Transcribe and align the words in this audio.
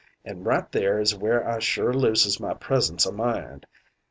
An' 0.25 0.43
right 0.43 0.71
there 0.71 0.99
is 0.99 1.13
where 1.13 1.47
I 1.47 1.59
sure 1.59 1.93
looses 1.93 2.39
my 2.39 2.55
presence 2.55 3.05
o' 3.05 3.11
mind. 3.11 3.67